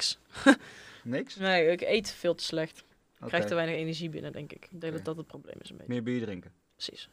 [0.00, 0.18] niks.
[1.04, 1.36] Niks?
[1.36, 2.78] Nee, ik eet veel te slecht.
[2.78, 2.84] Ik
[3.18, 3.28] Oké.
[3.28, 4.64] krijg te weinig energie binnen, denk ik.
[4.70, 4.92] Ik denk Oké.
[4.92, 5.92] dat dat het probleem is een beetje.
[5.92, 6.52] Meer bier drinken.
[6.76, 7.08] Precies.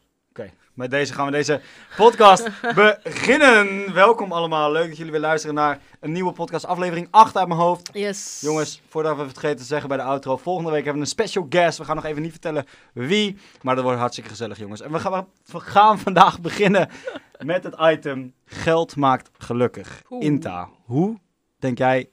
[0.74, 1.62] Met deze gaan we deze
[1.96, 2.50] podcast
[3.04, 3.94] beginnen.
[3.94, 4.72] Welkom allemaal.
[4.72, 6.66] Leuk dat jullie weer luisteren naar een nieuwe podcast.
[6.66, 7.90] Aflevering 8 uit mijn hoofd.
[7.94, 8.42] Yes.
[8.42, 10.38] Jongens, voordat we het vergeten te zeggen bij de outro.
[10.38, 11.78] Volgende week hebben we een special guest.
[11.78, 13.38] We gaan nog even niet vertellen wie.
[13.62, 14.82] Maar dat wordt hartstikke gezellig, jongens.
[14.82, 16.90] En we gaan, we gaan vandaag beginnen
[17.46, 20.02] met het item Geld maakt gelukkig.
[20.10, 20.24] Oeh.
[20.24, 21.18] Inta, hoe
[21.60, 22.10] denk jij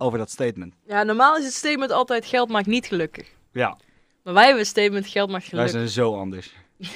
[0.00, 0.74] over dat statement?
[0.86, 3.28] Ja, normaal is het statement altijd geld maakt niet gelukkig.
[3.52, 3.76] Ja,
[4.22, 5.92] Maar wij hebben het statement geld maakt wij gelukkig.
[5.92, 6.52] zijn zo anders.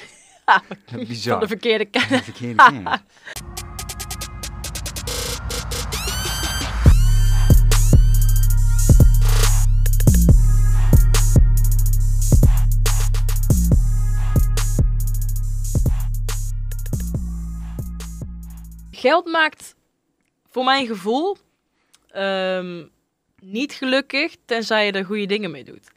[0.45, 0.61] Ja,
[1.07, 1.31] Bizar.
[1.39, 2.09] Van de verkeerde kant.
[2.09, 3.03] De verkeerde kant.
[18.91, 19.75] Geld maakt
[20.49, 21.37] voor mijn gevoel
[22.07, 22.85] ehm,
[23.45, 25.87] niet gelukkig tenzij je er goede dingen mee doet.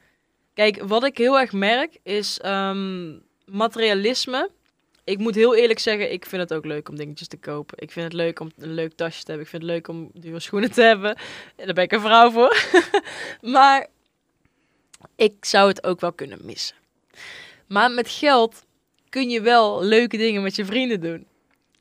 [0.55, 4.51] Kijk, wat ik heel erg merk is ehm, materialisme.
[5.05, 7.79] Ik moet heel eerlijk zeggen, ik vind het ook leuk om dingetjes te kopen.
[7.79, 9.45] Ik vind het leuk om een leuk tasje te hebben.
[9.45, 11.17] Ik vind het leuk om dure schoenen te hebben.
[11.57, 12.57] En daar ben ik een vrouw voor.
[13.55, 13.87] maar
[15.17, 16.77] ik zou het ook wel kunnen missen.
[17.67, 18.65] Maar met geld
[19.09, 21.27] kun je wel leuke dingen met je vrienden doen.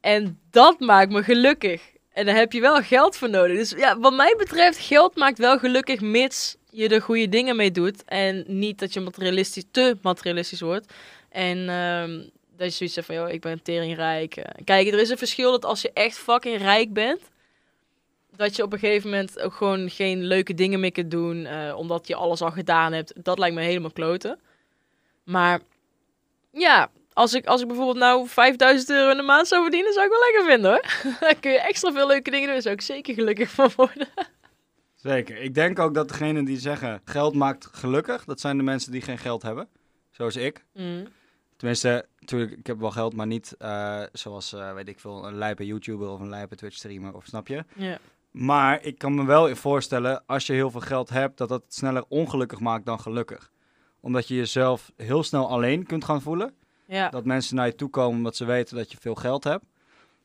[0.02, 1.81] En dat maakt me gelukkig.
[2.17, 3.57] En daar heb je wel geld voor nodig.
[3.57, 7.71] Dus ja, wat mij betreft, geld maakt wel gelukkig mits je er goede dingen mee
[7.71, 8.03] doet.
[8.05, 10.93] En niet dat je materialistisch, te materialistisch wordt.
[11.29, 12.21] En ehm,
[12.55, 14.35] dat je zoiets zegt van, joh, ik ben teringrijk.
[14.35, 17.21] Eh, Kijk, er is een verschil dat als je echt fucking rijk bent...
[18.35, 21.45] dat je op een gegeven moment ook gewoon geen leuke dingen meer kunt doen...
[21.45, 23.13] eh, omdat je alles al gedaan hebt.
[23.23, 24.39] Dat lijkt me helemaal kloten.
[25.23, 25.59] Maar
[26.52, 30.05] ja, als ik, als ik bijvoorbeeld nou 5000 euro in de maand zou verdienen, zou
[30.05, 31.13] ik wel lekker vinden hoor.
[31.27, 34.07] Dan kun je extra veel leuke dingen doen, daar zou ik zeker gelukkig van worden.
[34.95, 35.37] Zeker.
[35.37, 39.01] Ik denk ook dat degenen die zeggen geld maakt gelukkig, dat zijn de mensen die
[39.01, 39.67] geen geld hebben.
[40.11, 40.65] Zoals ik.
[40.73, 41.07] Mm.
[41.55, 45.37] Tenminste, natuurlijk, ik heb wel geld, maar niet eh, zoals, eh, weet ik veel, een
[45.37, 47.65] lijpe YouTuber of een lijpe Twitch streamer, of snap je?
[47.75, 47.97] Ja.
[48.31, 52.05] Maar ik kan me wel voorstellen, als je heel veel geld hebt, dat dat sneller
[52.08, 53.52] ongelukkig maakt dan gelukkig.
[53.99, 56.53] Omdat je jezelf heel snel alleen kunt gaan voelen.
[56.87, 57.09] Ja.
[57.09, 59.65] Dat mensen naar je toe komen omdat ze weten dat je veel geld hebt.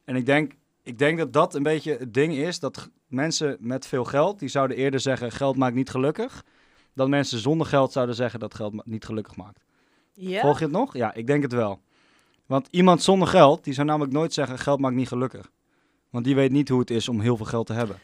[0.04, 0.52] En ik denk,
[0.82, 4.48] ik denk dat dat een beetje het ding is, dat mensen met veel geld, die
[4.48, 6.44] zouden eerder zeggen, geld maakt niet gelukkig.
[6.94, 9.64] Dan mensen zonder geld zouden zeggen dat geld niet gelukkig maakt.
[10.12, 10.40] Ja?
[10.40, 10.96] Volg je het nog?
[10.96, 11.80] Ja, ik denk het wel.
[12.46, 15.50] Want iemand zonder geld, die zou namelijk nooit zeggen, geld maakt niet gelukkig.
[16.10, 17.96] Want die weet niet hoe het is om heel veel geld te hebben.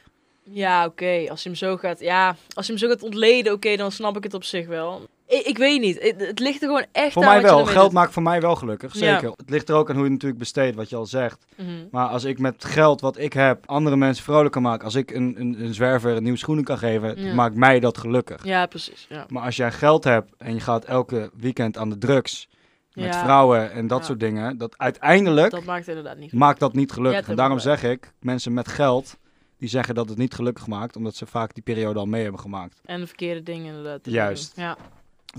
[0.51, 1.25] Ja, oké.
[1.31, 4.17] Als je hem zo gaat, ja, als je hem zo gaat ontleden, oké, dan snap
[4.17, 5.07] ik het op zich wel.
[5.27, 6.03] Ik, ik weet niet.
[6.03, 7.65] Het, het ligt er gewoon echt Voor aan mij wel.
[7.67, 7.93] Geld doet.
[7.93, 8.99] maakt voor mij wel gelukkig, Ja.
[8.99, 9.33] zeker.
[9.37, 11.45] Het ligt er ook aan hoe je het natuurlijk besteedt, wat je al zegt.
[11.57, 11.69] Mhm.
[11.91, 15.11] Maar als ik met geld wat ik heb andere mensen vrolijk kan maken, als ik
[15.11, 17.35] een, een, een zwerver een nieuwe schoenen kan geven, Ja.
[17.35, 18.45] maakt mij dat gelukkig.
[18.45, 19.07] Ja, precies.
[19.09, 19.27] Ja.
[19.29, 22.49] Maar als jij geld hebt en je gaat elke weekend aan de drugs
[22.93, 24.05] met Ja, vrouwen en dat Ja.
[24.05, 26.33] soort dingen, dat uiteindelijk Dat maakt inderdaad niet.
[26.33, 27.21] maakt dat niet Ja, gelukkig.
[27.21, 29.17] dat en daarom zeg ik, mensen met geld,
[29.59, 32.41] die zeggen dat het niet gelukkig maakt, omdat ze vaak die periode al mee hebben
[32.41, 32.81] gemaakt.
[32.85, 34.01] En de verkeerde dingen inderdaad.
[34.07, 34.57] Juist.
[34.57, 34.77] Ja.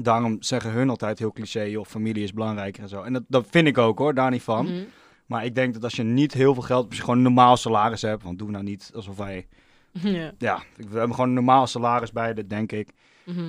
[0.01, 3.01] Daarom zeggen hun altijd heel cliché, joh, familie is belangrijker en zo.
[3.01, 4.65] En dat, dat vind ik ook hoor, daar niet van.
[4.65, 4.83] Mhm.
[5.25, 7.57] Maar ik denk dat als je niet heel veel geld, als je gewoon een normaal
[7.57, 9.47] salaris hebt, want doe nou niet alsof wij,
[9.91, 10.31] ja.
[10.37, 12.89] ja, we hebben gewoon een normaal salaris bij, dat denk ik.
[13.23, 13.43] Mhm.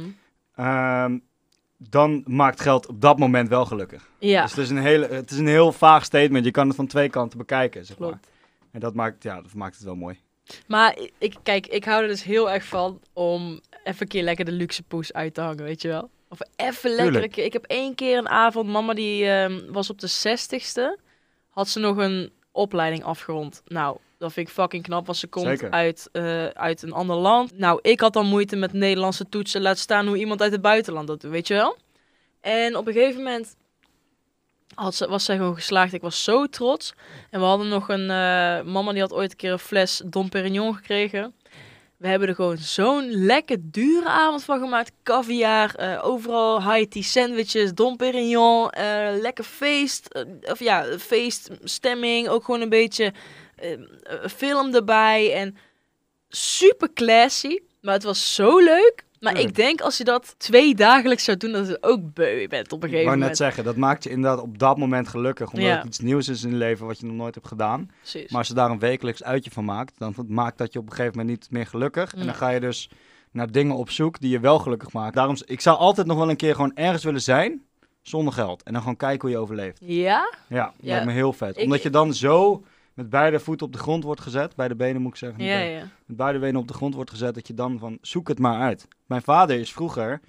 [0.55, 1.19] Ehm,
[1.77, 4.09] dan maakt geld op dat moment wel gelukkig.
[4.19, 6.45] Ja, Dus het is, een hele, het is een heel vaag statement.
[6.45, 8.09] Je kan het van twee kanten bekijken, zeg maar.
[8.09, 8.31] klopt.
[8.71, 10.19] En dat maakt, ja, dat maakt het wel mooi.
[10.67, 14.45] Maar ik, kijk, ik hou er dus heel erg van om even een keer lekker
[14.45, 16.11] de luxe poes uit te hangen, weet je wel?
[16.29, 17.45] Of even lekker keer.
[17.45, 20.99] Ik heb één keer een avond, mama die ehm, was op de zestigste,
[21.49, 23.63] had ze nog een opleiding afgerond.
[23.67, 25.71] Nou, dat vind ik fucking knap, want ze komt Zeker.
[25.71, 27.59] uit, eh, uit een ander land.
[27.59, 31.07] Nou, ik had dan moeite met Nederlandse toetsen, laat staan hoe iemand uit het buitenland
[31.07, 31.77] dat doet, weet je wel?
[32.41, 33.57] En op een gegeven moment
[34.75, 35.93] had ze, was zij gewoon geslaagd.
[35.93, 36.93] Ik was zo trots.
[37.31, 38.11] En we hadden nog een...
[38.11, 41.35] eh, mama die had ooit een keer een fles Dom Perignon gekregen.
[41.97, 44.93] We hebben er gewoon zo'n lekker dure avond van gemaakt.
[45.03, 50.25] Caviar, eh, overal high tea sandwiches, Dom Perignon, eh, lekker feest.
[50.43, 52.29] of ja, feeststemming.
[52.29, 53.13] Ook gewoon een beetje
[54.29, 55.35] film erbij.
[55.35, 55.57] En
[56.29, 57.59] super classy.
[57.81, 59.05] Maar het was zo leuk.
[59.21, 62.73] Maar ik denk als je dat twee dagelijks zou doen, dat je ook beu bent
[62.73, 63.37] op een Ik gegeven wou net moment.
[63.37, 65.47] zeggen, dat maakt je inderdaad op dat moment gelukkig.
[65.53, 65.77] Omdat Ja.
[65.77, 67.91] het iets nieuws is in je leven wat je nog nooit hebt gedaan.
[68.01, 68.31] Precies.
[68.31, 70.93] Maar als je daar een wekelijks uitje van maakt, dan maakt dat je op een
[70.95, 72.15] gegeven moment niet meer gelukkig.
[72.15, 72.91] En dan ga je dus
[73.33, 75.15] naar dingen op zoek die je wel gelukkig maken.
[75.15, 77.63] Daarom, ik zou altijd nog wel een keer gewoon ergens willen zijn
[78.03, 78.63] zonder geld.
[78.63, 79.79] En dan gewoon kijken hoe je overleeft.
[79.85, 80.33] Ja?
[80.49, 80.73] Ja, Ja.
[80.81, 81.57] lijkt me heel vet.
[81.57, 82.65] Ik- Omdat je dan zo
[83.01, 85.89] met beide voeten op de grond wordt gezet, beide benen moet ik zeggen, Ja, ja.
[86.07, 88.61] met beide benen op de grond wordt gezet, dat je dan van zoek het maar
[88.61, 88.89] uit.
[89.07, 90.21] Mijn vader is vroeger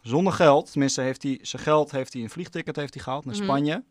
[0.00, 3.34] zonder geld, tenminste heeft hij zijn geld heeft hij een vliegticket heeft hij gehaald naar
[3.34, 3.44] Mhm.
[3.44, 3.82] Spanje.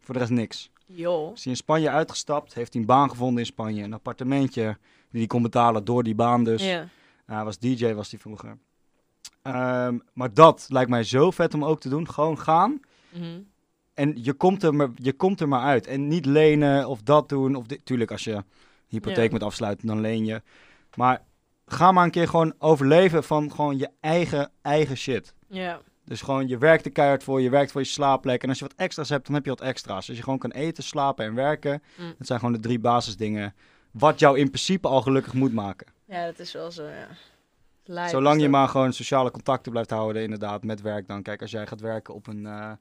[0.00, 0.70] Voor de rest niks.
[0.86, 1.32] Joh.
[1.34, 4.76] Is hij in Spanje uitgestapt, heeft hij een baan gevonden in Spanje, een appartementje
[5.10, 6.62] die hij kon betalen door die baan dus.
[6.64, 6.88] Ja.
[7.26, 8.58] Hij was DJ was hij vroeger.
[9.42, 12.08] Ehm, maar dat lijkt mij zo vet om ook te doen.
[12.08, 12.80] Gewoon gaan.
[13.08, 13.40] Mhm.
[13.98, 15.86] En je komt, er maar, je komt er maar uit.
[15.86, 17.54] En niet lenen of dat doen.
[17.54, 17.80] Of dit.
[17.84, 18.44] Tuurlijk, als je
[18.86, 19.30] hypotheek Ja.
[19.30, 20.42] moet afsluiten, dan leen je.
[20.94, 21.22] Maar
[21.66, 25.34] ga maar een keer gewoon overleven van gewoon je eigen, eigen shit.
[25.48, 25.80] Ja.
[26.04, 28.42] Dus gewoon, je werkt er keihard voor, je werkt voor je slaapplek.
[28.42, 30.08] En als je wat extra's hebt, dan heb je wat extra's.
[30.08, 31.82] Als je gewoon kan eten, slapen en werken.
[31.96, 32.14] Mm.
[32.18, 33.54] Dat zijn gewoon de drie basisdingen.
[33.90, 35.86] Wat jou in principe al gelukkig moet maken.
[36.04, 37.08] Ja, dat is wel zo, ja.
[37.84, 41.22] Lijp Zolang je maar gewoon sociale contacten blijft houden, inderdaad, met werk dan.
[41.22, 42.72] Kijk, als jij gaat werken op een eh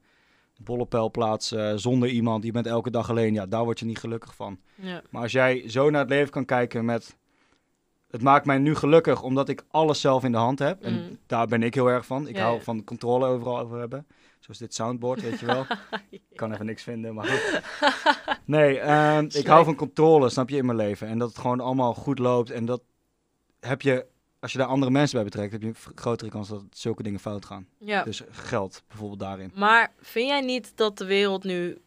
[0.63, 4.35] bollepelplaats eh, zonder iemand, je bent elke dag alleen, ja, daar word je niet gelukkig
[4.35, 4.59] van.
[4.75, 5.01] Ja.
[5.09, 7.17] Maar als jij zo naar het leven kan kijken met,
[8.09, 10.81] het maakt mij nu gelukkig omdat ik alles zelf in de hand heb.
[10.83, 11.17] En Mm.
[11.25, 12.27] daar ben ik heel erg van.
[12.27, 12.61] Ik Ja, hou ja.
[12.63, 14.07] van controle overal over hebben.
[14.39, 15.65] Zoals dit soundboard, weet je wel.
[16.09, 17.61] Ik kan even niks vinden, maar goed.
[18.45, 21.07] Nee, ehm, ik hou van controle, snap je, in mijn leven.
[21.07, 22.49] En dat het gewoon allemaal goed loopt.
[22.51, 22.81] En dat
[23.59, 24.05] heb je,
[24.39, 27.19] als je daar andere mensen bij betrekt, heb je een grotere kans dat zulke dingen
[27.19, 27.67] fout gaan.
[27.79, 28.03] ja.
[28.03, 29.51] Dus geld bijvoorbeeld daarin.
[29.55, 31.77] Maar vind jij niet dat de wereld nu...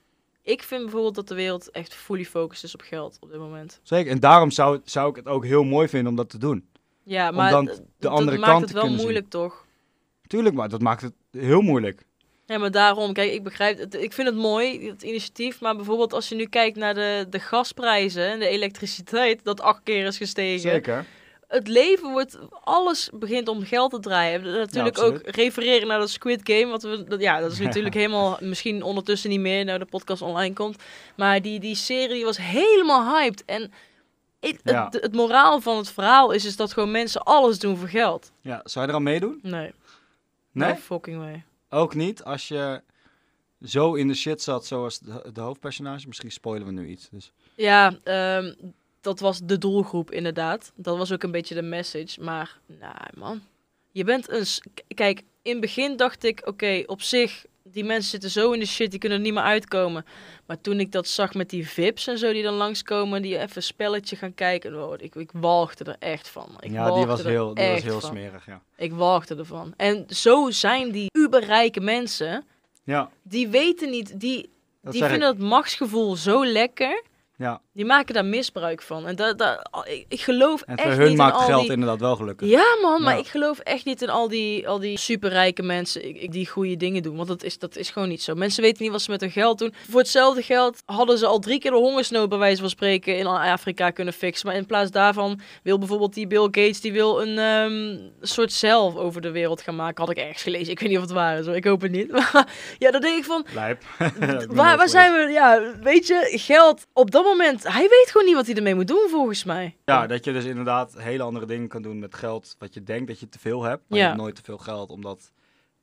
[0.42, 3.80] Ik vind bijvoorbeeld dat de wereld echt fully focused is op geld op dit moment.
[3.82, 4.12] Zeker.
[4.12, 6.68] En daarom zou, zou ik het ook heel mooi vinden om dat te doen.
[7.02, 9.66] Ja, Om maar dan de andere dat maakt het wel moeilijk, toch?
[10.26, 12.02] Tuurlijk, maar dat maakt het heel moeilijk.
[12.46, 13.94] Ja, maar daarom, kijk, ik begrijp het.
[13.94, 15.60] Ik vind het mooi, het initiatief.
[15.60, 19.80] Maar bijvoorbeeld als je nu kijkt naar de, de gasprijzen en de elektriciteit, dat acht
[19.82, 20.60] keer is gestegen.
[20.60, 21.06] Zeker.
[21.50, 24.42] Het leven wordt, alles begint om geld te draaien.
[24.42, 26.66] Natuurlijk Ja, ook refereren naar dat Squid Game.
[26.66, 30.22] Wat we, dat, ja, dat is natuurlijk helemaal, misschien ondertussen niet meer, nou de podcast
[30.22, 30.82] online komt.
[31.16, 33.44] Maar die, die serie was helemaal hyped.
[33.44, 33.72] En
[34.40, 34.84] ik, Ja.
[34.84, 38.32] het, het moraal van het verhaal is, is dat gewoon mensen alles doen voor geld.
[38.40, 39.38] Ja, zou je er aan meedoen?
[39.42, 39.72] Nee.
[40.52, 40.68] Nee?
[40.70, 41.44] No fucking way.
[41.70, 42.82] Ook niet als je
[43.62, 46.06] zo in de shit zat zoals de, de hoofdpersonage.
[46.06, 47.08] Misschien spoilen we nu iets.
[47.10, 47.32] Dus.
[47.54, 48.52] Ja, ehm,
[49.00, 50.72] dat was de doelgroep inderdaad.
[50.74, 52.20] Dat was ook een beetje de message.
[52.20, 53.40] Maar, nou man.
[53.92, 54.46] Je bent een...
[54.94, 57.48] Kijk, in het begin dacht ik, oké, op zich...
[57.62, 60.04] Die mensen zitten zo in de shit, die kunnen er niet meer uitkomen.
[60.46, 63.22] Maar toen ik dat zag met die vips en zo die dan langskomen...
[63.22, 64.84] Die even spelletje gaan kijken...
[64.84, 66.56] Oh, ik, ik walgde er echt van.
[66.60, 68.10] Ik ja, die was heel, die was heel van.
[68.10, 68.62] smerig, ja.
[68.76, 69.74] Ik walgde ervan.
[69.76, 72.44] En zo zijn die uberrijke mensen...
[72.84, 74.20] Ja, Die weten niet...
[74.20, 74.50] Die,
[74.82, 75.38] dat die vinden ik.
[75.38, 77.02] het machtsgevoel zo lekker...
[77.40, 79.06] Ja, Die maken daar misbruik van.
[79.06, 81.62] En dat, dat, ik, ik geloof en echt voor niet hun maakt in al geld
[81.62, 81.70] die...
[81.70, 82.48] inderdaad wel gelukkig.
[82.48, 86.48] Ja man, maar ik geloof echt niet in al die, al die superrijke mensen die
[86.48, 87.16] goede dingen doen.
[87.16, 88.34] Want dat is, dat is gewoon niet zo.
[88.34, 89.74] Mensen weten niet wat ze met hun geld doen.
[89.88, 93.26] Voor hetzelfde geld hadden ze al drie keer de hongersnood bij wijze van spreken in
[93.26, 94.46] Afrika kunnen fixen.
[94.46, 98.96] Maar in plaats daarvan wil bijvoorbeeld die Bill Gates, die wil een ehm, soort zelf
[98.96, 100.04] over de wereld gaan maken.
[100.04, 100.72] Had ik ergens gelezen.
[100.72, 101.56] Ik weet niet of het waar is hoor.
[101.56, 102.08] Ik hoop het niet.
[102.32, 102.48] Maar
[102.78, 103.82] ja, dan denk ik van, Lijp.
[104.60, 105.32] waar, waar zijn we?
[105.32, 107.29] Ja, weet je, geld op dat moment.
[107.38, 109.76] Hij weet gewoon niet wat hij ermee moet doen, volgens mij.
[109.84, 112.56] Ja, dat je dus inderdaad hele andere dingen kan doen met geld.
[112.58, 113.82] Wat je denkt dat je te veel hebt.
[113.88, 114.04] Maar Ja.
[114.04, 114.90] je hebt nooit te veel geld.
[114.90, 115.32] Omdat,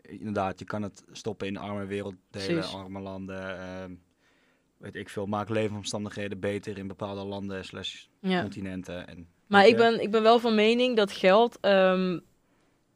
[0.01, 2.21] inderdaad, je kan het stoppen in arme werelddelen,
[2.53, 2.73] Precies.
[2.73, 3.59] arme landen.
[3.59, 3.91] ehm,
[4.77, 8.41] weet ik veel, maak leefomstandigheden beter in bepaalde landen slash Ja.
[8.41, 9.07] continenten.
[9.07, 12.19] En, Maar ik ben, ik ben wel van mening dat geld, ehm,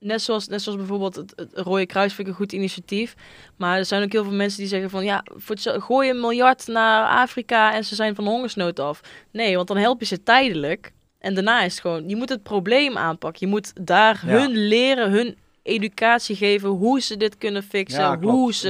[0.02, 3.16] net, zoals, net zoals bijvoorbeeld het, het Rode Kruis vind ik een goed initiatief.
[3.56, 6.20] Maar er zijn ook heel veel mensen die zeggen van ja, voor het, gooi een
[6.20, 9.02] miljard naar Afrika en ze zijn van de hongersnood af.
[9.32, 10.92] Nee, want dan help je ze tijdelijk.
[11.20, 13.48] En daarna is het gewoon, je moet het probleem aanpakken.
[13.48, 14.32] Je moet daar Ja.
[14.40, 18.70] hun leren, hun educatie geven, hoe ze dit kunnen fixen, ja, hoe ze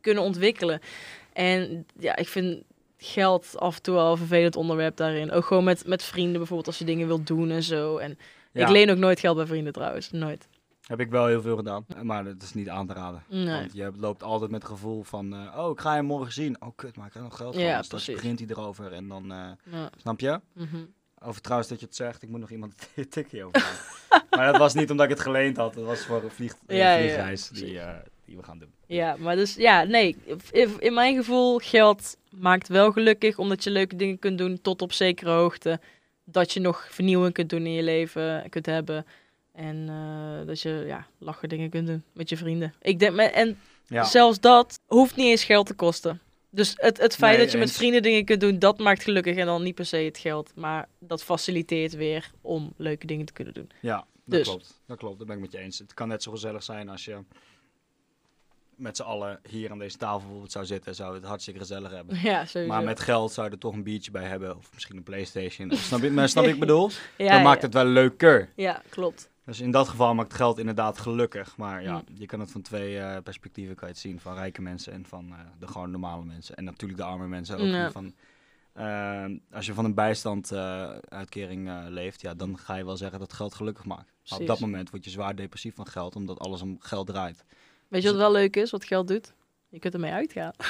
[0.00, 0.80] kunnen ontwikkelen.
[1.32, 2.62] En ja, ik vind
[2.98, 5.32] geld af en toe wel een vervelend onderwerp daarin.
[5.32, 7.96] Ook gewoon met, met vrienden bijvoorbeeld als je dingen wilt doen en zo.
[7.96, 8.18] En
[8.52, 10.10] Ja, ik leen ook nooit geld bij vrienden trouwens.
[10.10, 10.48] Nooit.
[10.86, 11.86] Heb ik wel heel veel gedaan.
[12.02, 13.22] Maar dat is niet aan te raden.
[13.28, 13.46] Nee.
[13.46, 15.34] Want je loopt altijd met het gevoel van...
[15.34, 16.56] eh, oh, ik ga je morgen zien.
[16.62, 17.62] Oh, kut, maar ik heb nog geld van.
[17.64, 18.22] Ja, dus straks precies.
[18.22, 18.92] begint hij erover.
[18.92, 19.24] En dan...
[19.70, 19.90] Ja.
[20.00, 20.40] snap je?
[20.52, 20.76] Mhm.
[21.22, 23.84] Over trouwens dat je het zegt, ik moet nog iemand een tikje over
[24.36, 25.74] Maar dat was niet omdat ik het geleend had.
[25.74, 28.72] Dat was voor een vlieg, Ja, vliegreis die, eh, die we gaan doen.
[28.86, 30.16] ja, maar dus ja, nee.
[30.50, 34.82] In, in mijn gevoel, geld maakt wel gelukkig omdat je leuke dingen kunt doen tot
[34.82, 35.80] op zekere hoogte.
[36.24, 39.06] Dat je nog vernieuwing kunt doen in je leven, kunt hebben.
[39.56, 42.74] En eh, dat je ja, lachen dingen kunt doen met je vrienden.
[42.82, 46.20] Ik denk, me- en Ja, Zelfs dat hoeft niet eens geld te kosten.
[46.50, 49.36] Dus het, het feit Nee, dat je met vrienden dingen kunt doen, dat maakt gelukkig.
[49.36, 50.52] En dan niet per se het geld.
[50.54, 53.70] Maar dat faciliteert weer om leuke dingen te kunnen doen.
[53.80, 54.06] ja dat
[54.38, 54.48] Dus.
[54.48, 54.80] klopt.
[54.86, 55.78] Dat klopt, dat ben ik met je eens.
[55.78, 57.18] Het kan net zo gezellig zijn als je
[58.76, 62.16] met z'n allen hier aan deze tafel bijvoorbeeld zou zitten, zou het hartstikke gezellig hebben.
[62.22, 62.72] Ja, sowieso.
[62.74, 64.56] Maar met geld zou je er toch een biertje bij hebben.
[64.56, 65.72] Of misschien een Playstation.
[65.72, 66.90] Of snap je, maar snap ik bedoel?
[67.16, 67.42] ja, Dan ja.
[67.42, 68.52] maakt het wel leuker.
[68.56, 69.28] Ja, klopt.
[69.46, 71.56] Dus in dat geval maakt geld inderdaad gelukkig.
[71.56, 72.04] Maar ja, Mm.
[72.18, 74.20] je kan het van twee eh, perspectieven kan je het zien.
[74.20, 76.56] Van rijke mensen en van eh, de gewoon normale mensen.
[76.56, 77.66] En natuurlijk de arme mensen ook.
[77.66, 77.90] Ja.
[77.90, 78.14] Van,
[78.72, 83.54] eh, als je van een bijstandsuitkering leeft, ja, dan ga je wel zeggen dat geld
[83.54, 84.12] gelukkig maakt.
[84.30, 87.44] Maar op dat moment word je zwaar depressief van geld, omdat alles om geld draait.
[87.88, 89.34] Weet je wat wel leuk is, wat geld doet?
[89.68, 90.52] Je kunt ermee uitgaan.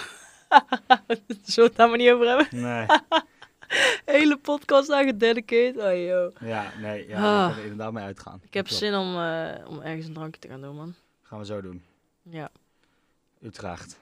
[1.26, 2.46] Zullen we het daar maar niet over hebben?
[2.50, 2.86] Nee,
[4.04, 5.76] Hele podcast aan gededicated.
[5.76, 6.48] Oh, joh.
[6.48, 7.22] ja, nee, ja, Ah.
[7.46, 8.40] daar we inderdaad mee uitgaan.
[8.44, 8.80] Ik heb Klopt.
[8.80, 10.94] zin om, eh, om ergens een drankje te gaan doen, man.
[11.22, 11.84] Gaan we zo doen.
[12.22, 12.50] Ja.
[13.42, 13.98] Utrecht.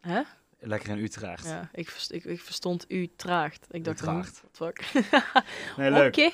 [0.00, 0.20] Hè?
[0.60, 1.46] Lekker in Utrecht.
[1.46, 3.66] Ja, ik, verst- ik, ik verstond u traagt.
[3.70, 4.42] Ik dacht, Utrecht.
[4.52, 5.04] hm, what the fuck.
[5.76, 6.32] Nee, leuk.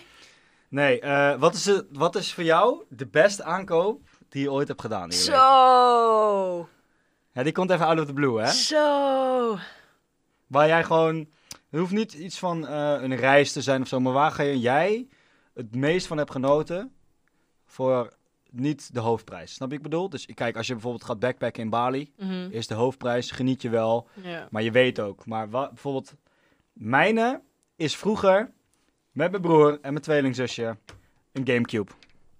[0.68, 4.68] Nee, eh, wat, is het, wat is voor jou de beste aankoop die je ooit
[4.68, 5.08] hebt gedaan?
[5.08, 5.24] leven?
[5.24, 6.68] Zo.
[7.32, 8.50] Ja, die komt even out of the blue, hè?
[8.50, 9.58] Zo.
[10.46, 11.28] Waar jij gewoon...
[11.74, 14.42] Het hoeft niet iets van eh, een reis te zijn of zo, maar waar ga
[14.42, 15.06] je, jij
[15.54, 16.92] het meest van hebt genoten
[17.66, 18.12] voor
[18.50, 19.54] niet de hoofdprijs?
[19.54, 20.08] Snap je wat ik bedoel?
[20.08, 22.48] Dus kijk, als je bijvoorbeeld gaat backpacken in Bali, Mhm.
[22.50, 24.08] is de hoofdprijs, geniet je wel,
[24.50, 25.26] maar je weet ook.
[25.26, 26.14] Maar wa- bijvoorbeeld,
[26.72, 27.40] mijne
[27.76, 28.50] is vroeger
[29.12, 30.76] met mijn broer en mijn tweelingzusje
[31.32, 31.90] een Gamecube.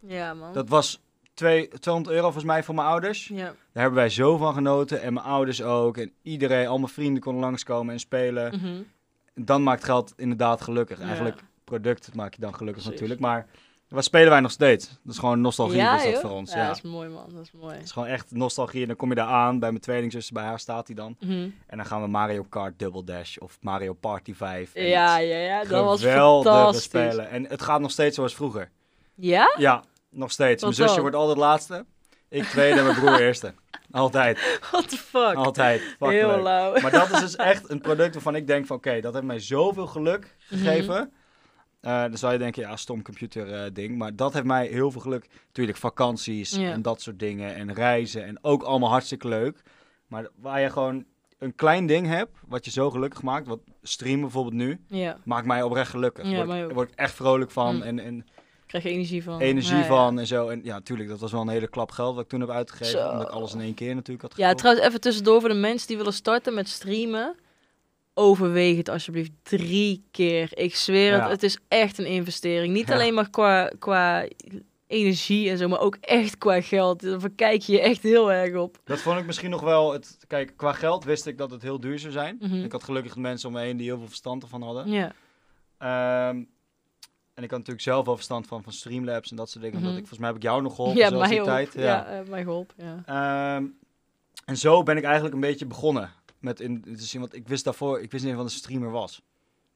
[0.00, 0.52] ja, man.
[0.52, 1.02] Dat was
[1.34, 3.28] twee, 200 euro volgens mij voor mijn ouders.
[3.28, 3.36] Ja.
[3.44, 5.02] Daar hebben wij zo van genoten.
[5.02, 5.96] En mijn ouders ook.
[5.96, 8.54] En iedereen, al mijn vrienden konden langskomen en spelen.
[8.60, 8.82] Mhm.
[9.34, 10.98] Dan maakt geld inderdaad gelukkig.
[10.98, 11.04] Ja.
[11.04, 13.00] Eigenlijk product maak je dan gelukkig Precies.
[13.00, 13.20] natuurlijk.
[13.20, 13.46] Maar
[13.88, 14.88] wat spelen wij nog steeds?
[14.88, 16.52] Dat is gewoon nostalgie ja, is dat voor ons.
[16.52, 16.66] Ja, Ja.
[16.66, 17.24] dat is mooi, man.
[17.34, 17.74] Dat is mooi.
[17.74, 18.80] Het is gewoon echt nostalgie.
[18.82, 20.30] En dan kom je daar aan bij mijn tweelingzus.
[20.30, 21.16] Bij haar staat hij dan.
[21.20, 21.48] Mhm.
[21.66, 24.74] En dan gaan we Mario Kart Double Dash of Mario Party 5.
[24.74, 25.64] En Ja, ja, ja.
[25.64, 26.82] Dat was fantastisch.
[26.82, 27.30] spelen.
[27.30, 28.70] En het gaat nog steeds zoals vroeger.
[29.14, 29.54] Ja?
[29.58, 30.62] Ja, nog steeds.
[30.62, 31.00] Wat mijn zusje dan?
[31.00, 31.84] wordt altijd laatste.
[32.28, 33.54] Ik tweede en mijn broer eerste.
[33.90, 34.58] Altijd.
[34.70, 35.34] What the fuck?
[35.34, 35.80] Altijd.
[35.80, 36.42] Fucking Heel leuk.
[36.42, 36.80] lauw.
[36.80, 39.38] Maar dat is dus echt een product waarvan ik denk van oké, dat heeft mij
[39.40, 41.12] zoveel geluk gegeven.
[41.80, 43.98] Eh, dan zou je denken, ja, stom computer eh, ding.
[43.98, 45.26] Maar dat heeft mij heel veel geluk.
[45.52, 47.54] Tuurlijk, vakanties en dat soort dingen.
[47.54, 48.24] En reizen.
[48.24, 49.62] En ook allemaal hartstikke leuk.
[50.06, 51.04] Maar waar je gewoon
[51.38, 53.46] een klein ding hebt, wat je zo gelukkig maakt.
[53.46, 54.80] Wat streamen bijvoorbeeld nu,
[55.24, 56.28] maakt mij oprecht gelukkig.
[56.28, 56.66] Ja, Word- mij ook.
[56.66, 57.76] Daar word ik echt vrolijk van.
[57.76, 57.82] Mm.
[57.82, 58.26] En, en
[58.80, 59.40] krijg je energie van.
[59.40, 59.86] energie Ja, ja.
[59.86, 60.48] van en zo.
[60.48, 63.00] En ja, tuurlijk, dat was wel een hele klap geld wat ik toen heb uitgegeven.
[63.00, 63.08] Zo.
[63.10, 64.58] Omdat ik alles in één keer natuurlijk had Ja, gekocht.
[64.58, 67.34] trouwens, even tussendoor voor de mensen die willen starten met streamen.
[68.14, 70.48] Overweeg het alsjeblieft drie keer.
[70.58, 71.20] Ik zweer Ja.
[71.22, 72.72] het, het is echt een investering.
[72.74, 72.94] Niet Ja.
[72.94, 74.26] alleen maar qua, qua
[74.86, 77.00] energie en zo, maar ook echt qua geld.
[77.00, 78.78] Daar je je echt heel erg op.
[78.84, 79.92] Dat vond ik misschien nog wel.
[79.92, 82.36] Het, kijk, qua geld wist ik dat het heel duur zou zijn.
[82.40, 82.64] Mhm.
[82.64, 84.90] Ik had gelukkig mensen om me heen die heel veel verstand ervan hadden.
[84.90, 85.12] Ja,
[85.78, 86.42] Ehm,
[87.34, 89.78] en ik had natuurlijk zelf wel verstand van, van Streamlabs en dat soort dingen.
[89.78, 89.86] Mhm.
[89.88, 91.46] Omdat ik, volgens mij heb ik jou nog geholpen ja zelfs die ook.
[91.46, 91.72] tijd.
[91.74, 92.06] Ja, Ja.
[92.06, 92.74] eh, mij geholpen.
[92.78, 93.02] Ja.
[93.56, 93.64] Ehm,
[94.44, 96.10] en zo ben ik eigenlijk een beetje begonnen.
[96.38, 99.22] Met in, te zien, want ik wist daarvoor, ik wist niet wat een streamer was.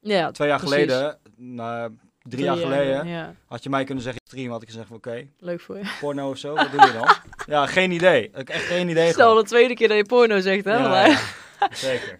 [0.01, 0.77] ja, Twee jaar precies.
[0.77, 4.51] geleden, nou, drie, jaar geleden, Ja, had je mij kunnen zeggen stream.
[4.51, 5.97] Had ik gezegd van oké, leuk voor je.
[6.01, 7.09] porno of zo, wat doe je dan?
[7.55, 8.23] ja, geen idee.
[8.25, 10.77] Ik heb echt geen idee Stel de tweede keer dat je porno zegt, hè?
[10.77, 11.19] Ja.
[11.73, 12.17] Zeker.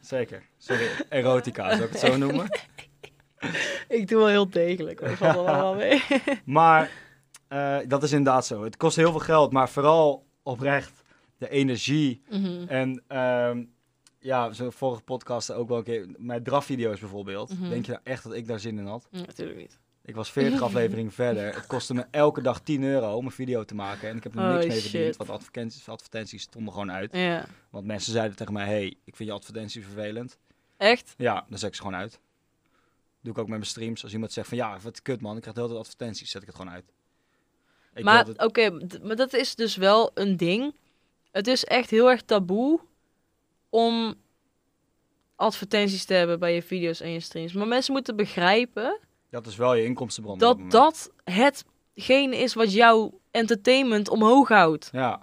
[0.00, 0.42] Zeker.
[0.58, 2.46] Sorry, erotica, zou ik het zo noemen?
[3.88, 5.00] Ik doe wel heel degelijk.
[5.00, 5.08] hoor.
[5.08, 6.02] Ik valt er wel wel mee.
[6.44, 6.90] Maar
[7.48, 8.64] eh, dat is inderdaad zo.
[8.64, 11.02] Het kost heel veel geld, maar vooral oprecht
[11.38, 12.22] de energie.
[12.30, 12.64] Mhm.
[12.68, 13.64] En ehm,
[14.18, 16.06] ja, zo'n vorige podcast ook wel een keer.
[16.16, 17.58] Mijn drafvideo's bijvoorbeeld.
[17.58, 17.68] Mhm.
[17.68, 19.08] Denk je nou echt dat ik daar zin in had?
[19.10, 19.78] Ja, Natuurlijk niet.
[20.04, 21.54] Ik was 40 afleveringen verder.
[21.54, 24.08] Het kostte me elke dag 10 euro om een video te maken.
[24.08, 27.12] En ik heb er niks mee verdiend, want advertenties, advertenties stonden gewoon uit.
[27.12, 27.44] Ja.
[27.70, 30.38] Want mensen zeiden tegen mij, hey, ik vind je advertenties vervelend.
[30.76, 31.14] Echt?
[31.16, 32.20] Ja, dan zet ik ze gewoon uit.
[33.24, 34.02] Doe ik ook met mijn streams.
[34.02, 36.40] Als iemand zegt van ja, wat kut man, ik krijg de hele tijd advertenties, zet
[36.42, 36.84] ik het gewoon uit.
[37.94, 40.74] Ik maar oké, het- maar dat is dus wel een ding.
[41.32, 42.80] Het is echt heel erg taboe
[43.70, 44.14] om
[45.36, 47.52] advertenties te hebben bij je video's en je streams.
[47.52, 48.98] Maar mensen moeten begrijpen
[49.30, 50.38] dat is wel je inkomstenbron.
[50.38, 54.88] dat dat hetgene is wat jouw entertainment omhoog houdt.
[54.92, 55.22] Ja.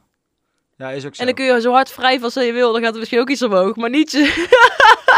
[0.77, 1.21] ja, is ook zo.
[1.21, 3.29] En dan kun je zo hard wrijven als je wil, dan gaat er misschien ook
[3.29, 3.75] iets omhoog.
[3.75, 4.19] Maar niet je,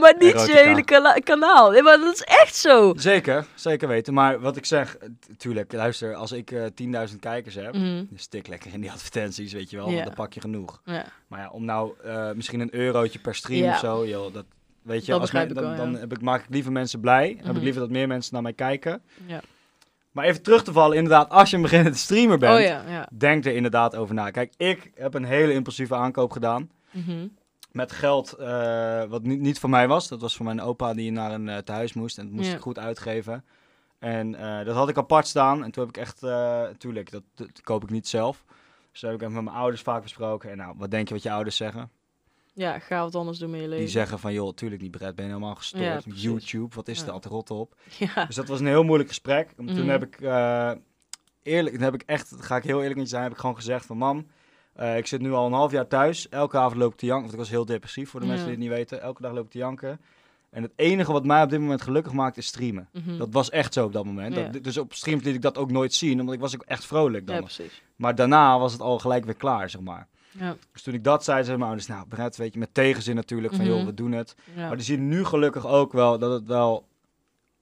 [0.00, 1.70] maar niet je hele kana- kanaal.
[1.70, 2.92] Nee, maar dat is echt zo.
[2.96, 4.14] Zeker, zeker weten.
[4.14, 8.04] Maar wat ik zeg, eh, tuurlijk, luister, als ik eh 10.000 kijkers heb, Mhm.
[8.14, 10.80] stik lekker in die advertenties, weet je wel, want dan pak je genoeg.
[10.84, 11.04] Ja.
[11.28, 14.44] Maar ja, om nou eh, misschien een eurotje per stream of zo, joh, dat
[14.82, 15.76] weet je, Dat als men- ik dan, wel, ja.
[15.78, 17.26] dan heb ik, maak ik liever mensen blij.
[17.28, 17.56] Dan heb Mhm.
[17.56, 19.02] ik liever dat meer mensen naar mij kijken.
[19.26, 19.40] Ja.
[20.10, 23.08] Maar even terug te vallen, inderdaad, als je een beginnende streamer bent, Oh ja, ja.
[23.12, 24.30] denk er inderdaad over na.
[24.30, 26.70] Kijk, ik heb een hele impulsieve aankoop gedaan.
[26.90, 27.26] Mhm.
[27.72, 30.08] Met geld eh, wat niet, niet van mij was.
[30.08, 32.18] Dat was voor mijn opa die naar een eh, tehuis moest.
[32.18, 32.54] En dat moest Ja.
[32.54, 33.44] ik goed uitgeven.
[33.98, 35.64] En eh, dat had ik apart staan.
[35.64, 36.18] En toen heb ik echt,
[36.78, 38.44] tuurlijk, dat, dat koop ik niet zelf.
[38.92, 40.50] Dus dat heb ik met mijn ouders vaak besproken.
[40.50, 41.90] En nou, wat denk je wat je ouders zeggen?
[42.52, 43.84] Ja, ga wat anders doen met je leven.
[43.84, 45.82] Die zeggen van, joh, tuurlijk niet, Brett, ben je helemaal gestoord.
[45.82, 46.00] Ja.
[46.04, 47.06] YouTube, wat is Ja.
[47.06, 47.74] er altijd rot op?
[47.98, 48.24] Ja.
[48.24, 49.50] Dus dat was een heel moeilijk gesprek.
[49.56, 49.88] En Toen Mhm.
[49.88, 50.20] heb ik
[51.42, 53.54] eerlijk, dan heb ik echt, ga ik heel eerlijk met je zijn, heb ik gewoon
[53.56, 54.26] gezegd van, mam,
[54.80, 56.28] eh, ik zit nu al een half jaar thuis.
[56.28, 58.32] Elke avond loop ik te janken, want ik was heel depressief voor de Ja.
[58.32, 59.02] mensen die het niet weten.
[59.02, 60.00] Elke dag loop ik te janken.
[60.50, 62.88] En het enige wat mij op dit moment gelukkig maakt is streamen.
[62.92, 63.18] Mhm.
[63.18, 64.34] Dat was echt zo op dat moment.
[64.34, 64.48] Ja.
[64.48, 66.86] Dat- dus op streams liet ik dat ook nooit zien, omdat ik was ook echt
[66.86, 67.36] vrolijk dan.
[67.36, 67.82] ja, precies.
[67.96, 70.08] maar daarna was het al gelijk weer klaar, zeg maar.
[70.38, 70.56] Ja.
[70.72, 73.54] Dus toen ik dat zei, zei mijn ouders, nou Brett, weet je, met tegenzin natuurlijk,
[73.54, 73.74] van Mhm.
[73.74, 74.34] joh, we doen het.
[74.56, 76.86] Maar die zien nu gelukkig ook wel dat het wel,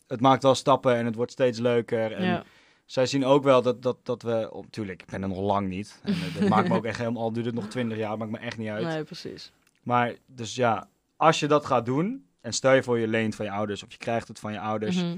[0.06, 2.12] het maakt wel stappen en het wordt steeds leuker.
[2.12, 2.44] En ja.
[2.88, 5.68] Zij zien ook wel dat, dat, dat we, oh, tuurlijk, ik ben er nog lang
[5.68, 6.00] niet.
[6.02, 8.30] En eh, dat maakt me ook echt helemaal, al duurt het nog twintig jaar, maakt
[8.30, 8.84] me echt niet uit.
[8.86, 9.52] Nee, precies.
[9.82, 13.44] Maar dus ja, als je dat gaat doen, en stel je voor je leent van
[13.44, 15.16] je ouders of je krijgt het van je ouders, Mhm.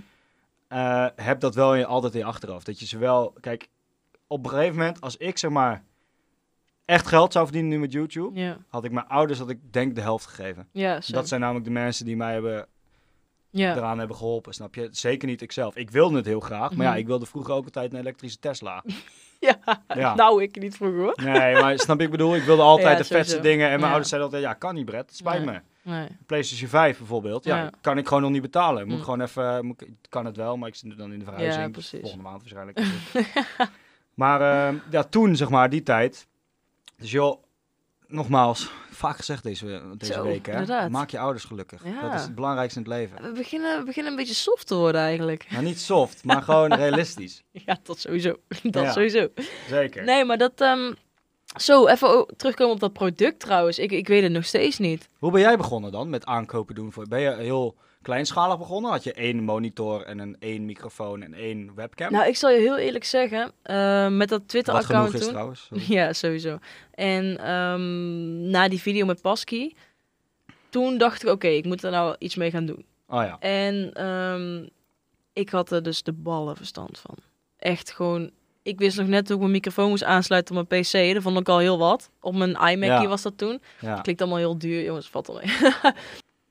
[0.69, 2.67] eh, heb dat wel in, altijd in je achterhoofd.
[2.67, 3.69] Dat je ze wel, kijk,
[4.27, 5.85] op een gegeven moment, als ik zeg maar
[6.85, 10.01] echt geld zou verdienen nu met YouTube, had ik mijn ouders, had ik denk de
[10.01, 10.69] helft gegeven.
[10.73, 11.01] Ja.
[11.07, 12.67] Dat zijn namelijk de mensen die mij hebben,
[13.51, 13.77] ja.
[13.77, 14.89] eraan hebben geholpen, snap je?
[14.91, 15.77] Zeker niet ikzelf.
[15.77, 17.01] Ik wilde het heel graag, maar ja, Mhm.
[17.01, 18.83] ik wilde vroeger ook altijd een elektrische Tesla.
[19.41, 19.59] Ja.
[19.95, 20.15] Ja.
[20.15, 21.19] nou ik niet vroeger hoor.
[21.25, 23.51] Nee, maar snap ik bedoel, ik wilde altijd de vetste sowieso.
[23.51, 23.67] dingen.
[23.71, 25.55] En mijn ouders zeiden altijd, ja, kan niet Brett, spijt Nee.
[25.55, 25.91] me.
[25.91, 26.09] Nee.
[26.27, 28.87] PlayStation 5 bijvoorbeeld, ja, kan ik gewoon nog niet betalen.
[28.87, 29.03] Moet Mm.
[29.03, 31.75] gewoon even, moet ik, kan het wel, maar ik zit dan in de verhuizing.
[31.75, 31.89] Dus.
[32.01, 32.79] Volgende maand waarschijnlijk.
[34.15, 36.27] maar eh, ja, toen zeg maar, die tijd.
[36.97, 37.43] Dus joh,
[38.07, 40.53] nogmaals, vaak gezegd deze, deze Zo, week hè.
[40.53, 40.91] inderdaad.
[40.91, 41.85] Maak je ouders gelukkig.
[41.85, 42.01] Ja.
[42.01, 43.23] Dat is het belangrijkste in het leven.
[43.23, 45.47] We beginnen, we beginnen een beetje soft te worden eigenlijk.
[45.51, 47.43] Nou, niet soft, maar gewoon realistisch.
[47.51, 48.37] Ja, dat sowieso.
[48.63, 48.93] Dat Ja.
[48.93, 49.29] sowieso.
[49.69, 50.05] Zeker.
[50.05, 50.61] Nee, maar dat...
[50.61, 50.93] ehm,
[51.61, 53.79] zo, even terugkomen op dat product trouwens.
[53.79, 55.09] Ik, ik weet het nog steeds niet.
[55.19, 56.93] Hoe ben jij begonnen dan met aankopen doen?
[56.93, 58.91] Voor, ben je heel kleinschalig begonnen?
[58.91, 62.13] Had je één monitor en een één microfoon en één webcam?
[62.13, 63.53] Nou, ik zal je heel eerlijk zeggen.
[63.63, 65.29] eh, met dat Twitter-account is toen...
[65.31, 65.65] trouwens.
[65.67, 65.85] sorry.
[65.97, 66.59] Ja, sowieso.
[66.95, 69.73] En ehm, na die video met Pasky...
[70.69, 72.85] Toen dacht ik, oké, ik moet er nou iets mee gaan doen.
[73.09, 73.37] Oh ja.
[73.41, 74.67] En ehm,
[75.33, 77.15] ik had er dus de ballen verstand van.
[77.59, 78.31] Echt gewoon...
[78.63, 81.15] Ik wist nog net hoe ik mijn microfoon moest aansluiten op mijn PC.
[81.15, 82.11] Dat vond ik al heel wat.
[82.21, 83.07] Op mijn iMac Ja.
[83.07, 83.63] was dat toen.
[83.81, 84.01] ja.
[84.01, 85.57] Klinkt allemaal heel duur, jongens, valt al mee.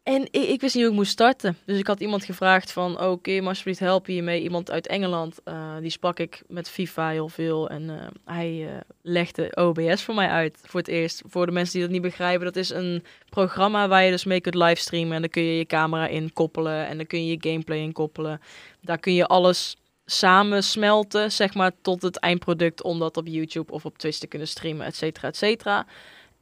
[0.09, 1.57] en ik, ik wist niet hoe ik moest starten.
[1.65, 4.41] Dus ik had iemand gevraagd van, kun je me alsjeblieft helpen hiermee?
[4.41, 7.69] Iemand uit Engeland, eh, die sprak ik met FIFA heel veel.
[7.69, 11.21] En eh, hij eh, legde OBS voor mij uit, voor het eerst.
[11.25, 14.41] Voor de mensen die dat niet begrijpen, dat is een programma waar je dus mee
[14.41, 15.13] kunt livestreamen.
[15.13, 17.91] En dan kun je je camera in koppelen en dan kun je je gameplay in
[17.91, 18.41] koppelen.
[18.81, 23.71] Daar kun je alles samen smelten, zeg maar, tot het eindproduct om dat op YouTube
[23.71, 25.85] of op Twitch te kunnen streamen, et cetera, et cetera.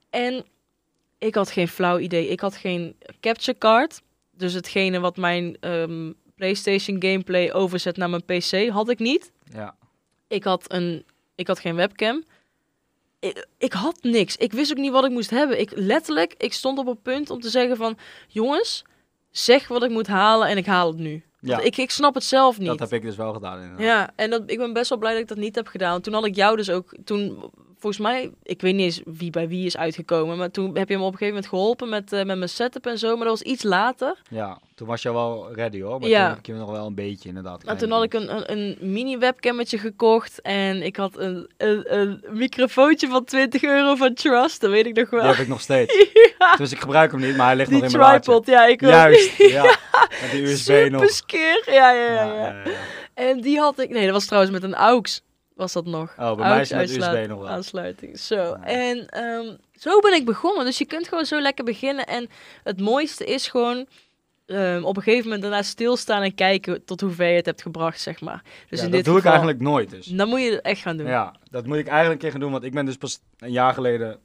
[0.10, 0.46] En
[1.18, 2.28] ik had geen flauw idee.
[2.28, 4.02] Ik had geen capture card.
[4.32, 9.32] Dus hetgene wat mijn ehm, PlayStation gameplay overzet naar mijn PC had ik niet.
[9.54, 9.76] ja.
[10.30, 12.24] Ik had, een, ik had geen webcam.
[13.20, 14.36] Ik, ik had niks.
[14.36, 15.60] Ik wist ook niet wat ik moest hebben.
[15.60, 17.98] Ik letterlijk, ik stond op een punt om te zeggen van...
[18.28, 18.84] Jongens,
[19.32, 21.24] zeg wat ik moet halen en ik haal het nu.
[21.40, 21.60] Ja.
[21.60, 22.68] Ik, ik snap het zelf niet.
[22.68, 23.86] Dat heb ik dus wel gedaan inderdaad.
[23.86, 26.02] Ja, en dat, ik ben best wel blij dat ik dat niet heb gedaan.
[26.02, 29.48] Toen had ik jou dus ook, toen, volgens mij, ik weet niet eens wie bij
[29.48, 32.26] wie is uitgekomen, maar toen heb je me op een gegeven moment geholpen met, eh,
[32.26, 34.22] met mijn setup en zo, maar dat was iets later.
[34.30, 36.00] Ja, toen was je wel ready hoor.
[36.00, 36.20] Maar Ja.
[36.20, 37.64] toen heb ik je nog wel een beetje inderdaad.
[37.64, 41.50] Maar klein toen had ik een, een, een mini webcammetje gekocht en ik had een,
[41.58, 45.20] een, een microfoontje van 20 euro van Trust, dat weet ik nog wel.
[45.22, 45.96] Die heb ik nog steeds.
[46.58, 48.84] Dus ik gebruik hem niet, maar hij ligt Die nog in mijn tripod, ja, ik
[48.84, 48.90] ook.
[48.90, 49.64] Juist, ja.
[50.22, 51.10] Met die USB Super nog.
[51.10, 51.64] skeer.
[51.66, 52.64] Ja, ja, ja.
[53.14, 55.22] En die had ik, nee, dat was trouwens met een AUX,
[55.56, 56.14] was dat nog.
[56.20, 57.48] Oh, bij mij is het met USB nog wel.
[57.50, 58.54] Aansluiting, zo.
[58.64, 60.66] En ehm, zo ben ik begonnen.
[60.66, 62.06] Dus je kunt gewoon zo lekker beginnen.
[62.06, 62.30] En
[62.64, 63.88] het mooiste is gewoon
[64.48, 67.62] ehm, op een gegeven moment daarna stilstaan en kijken tot hoe ver je het hebt
[67.62, 68.42] gebracht, zeg maar.
[68.70, 70.06] Dus Ja, in dat dit doe geval, ik eigenlijk nooit dus.
[70.06, 71.08] Dan moet je het echt gaan doen.
[71.08, 73.52] Ja, dat moet ik eigenlijk een keer gaan doen, want ik ben dus pas een
[73.52, 74.20] jaar geleden,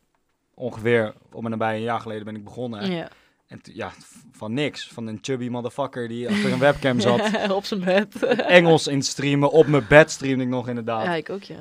[0.54, 2.90] ongeveer om en nabij een jaar geleden ben ik begonnen.
[2.90, 3.08] Ja.
[3.46, 3.92] En ja,
[4.32, 4.88] van niks.
[4.88, 7.20] Van een chubby motherfucker die achter een webcam zat.
[7.50, 8.22] op zijn bed.
[8.36, 9.50] Engels in streamen.
[9.50, 11.04] Op mijn bed streamde ik nog inderdaad.
[11.04, 11.56] ja, ik ook, ja.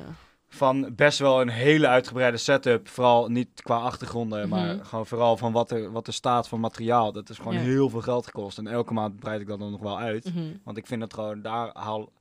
[0.54, 2.88] Van best wel een hele uitgebreide setup.
[2.88, 4.84] Vooral niet qua achtergronden, maar Mhm.
[4.84, 7.12] gewoon vooral van wat er, wat er staat van materiaal.
[7.12, 7.60] Dat is gewoon Ja.
[7.60, 8.58] heel veel geld gekost.
[8.58, 10.24] En elke maand breid ik dat dan nog wel uit.
[10.34, 10.44] Mhm.
[10.64, 12.12] Want ik vind dat gewoon, daar haal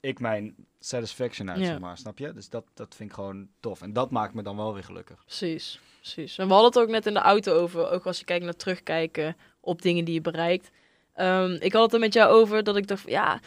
[0.00, 1.64] ik mijn satisfaction uit, Ja.
[1.66, 1.98] zeg maar.
[1.98, 2.32] Snap je?
[2.32, 3.82] Dus dat, dat vind ik gewoon tof.
[3.82, 5.24] En dat maakt me dan wel weer gelukkig.
[5.24, 6.38] Precies, precies.
[6.38, 8.56] En we hadden het ook net in de auto over, ook als je kijkt naar
[8.56, 10.70] terugkijken op dingen die je bereikt.
[11.14, 13.40] Ehm, ik had het er met jou over dat ik dacht, ja,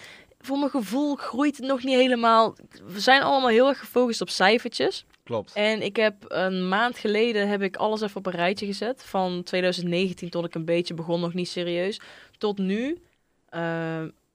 [0.46, 2.56] voor mijn gevoel groeit het nog niet helemaal.
[2.86, 5.06] We zijn allemaal heel erg gefocust op cijfertjes.
[5.24, 5.54] Klopt.
[5.54, 9.04] En ik heb een maand geleden heb ik alles even op een rijtje gezet.
[9.04, 12.00] Van 2019 tot ik een beetje begon, nog niet serieus.
[12.38, 12.98] Tot nu,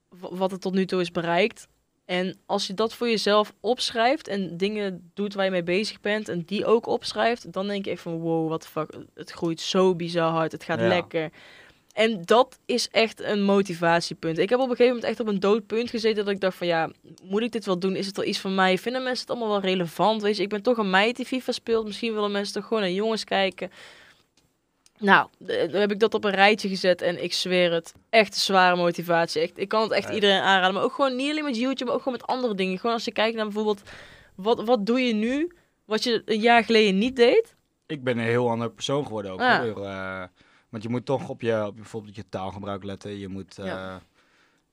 [0.09, 1.67] w- wat er tot nu toe is bereikt.
[2.05, 6.29] En als je dat voor jezelf opschrijft en dingen doet waar je mee bezig bent
[6.29, 9.95] en die ook opschrijft, dan denk je echt van wow, wat fuck, het groeit zo
[9.95, 10.87] bizar hard, het gaat Ja.
[10.87, 11.29] lekker.
[11.93, 14.37] En dat is echt een motivatiepunt.
[14.37, 16.67] Ik heb op een gegeven moment echt op een doodpunt gezeten dat ik dacht van
[16.67, 16.89] ja,
[17.23, 17.95] moet ik dit wel doen?
[17.95, 18.77] Is het wel iets van mij?
[18.77, 20.21] Vinden mensen het allemaal wel relevant?
[20.21, 21.85] Weet je, ik ben toch een meid die FIFA speelt.
[21.85, 23.71] Misschien willen mensen toch gewoon naar jongens kijken.
[24.97, 27.93] Nou, eh, dan heb ik dat op een rijtje gezet en ik zweer het.
[28.09, 29.41] Echt een zware motivatie.
[29.41, 30.13] Echt, ik kan het echt Ja.
[30.13, 30.73] iedereen aanraden.
[30.73, 32.77] Maar ook gewoon niet alleen met YouTube, maar ook gewoon met andere dingen.
[32.79, 33.81] Gewoon als je kijkt naar bijvoorbeeld,
[34.35, 35.51] wat, wat doe je nu
[35.85, 37.55] wat je een jaar geleden niet deed?
[37.87, 39.39] Ik ben een heel ander persoon geworden ook.
[39.39, 39.63] Ja.
[39.67, 39.85] hoor.
[39.85, 40.23] Eh,
[40.69, 43.17] want je moet toch op je, op bijvoorbeeld je taalgebruik letten.
[43.17, 44.01] Je moet, eh, Ja.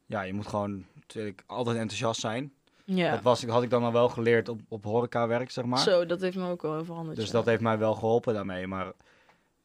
[0.07, 0.23] ja.
[0.23, 2.53] je moet gewoon natuurlijk altijd enthousiast zijn.
[2.85, 5.79] Ja, Dat was, had ik dan al wel geleerd op, op horecawerk, zeg maar.
[5.79, 7.17] zo, dat heeft me ook wel veranderd.
[7.17, 7.33] Dus ja.
[7.33, 8.67] dat heeft mij wel geholpen daarmee.
[8.67, 8.93] Maar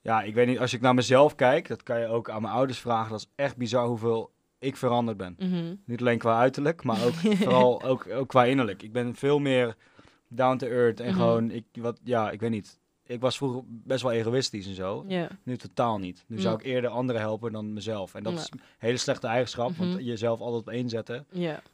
[0.02, 2.54] ja, ik weet niet, als ik naar mezelf kijk, dat kan je ook aan mijn
[2.54, 3.12] ouders vragen.
[3.12, 5.36] Dat is echt bizar hoeveel ik veranderd ben.
[5.40, 5.76] Mhm.
[5.86, 7.14] Niet alleen qua uiterlijk, maar ook
[7.44, 8.84] vooral ook, ook qua innerlijk.
[8.84, 9.76] Ik ben veel meer
[10.28, 11.16] down to earth en Mhm.
[11.16, 12.80] gewoon, ik, wat, ja, ik weet niet.
[13.12, 15.06] Ik was vroeger best wel egoïstisch en zo.
[15.44, 16.24] Nu totaal niet.
[16.28, 18.16] Nu zou ik eerder anderen helpen dan mezelf.
[18.16, 18.40] En dat Ja.
[18.40, 19.80] is een hele slechte eigenschap, Mhm.
[19.80, 21.26] want jezelf altijd op één zetten.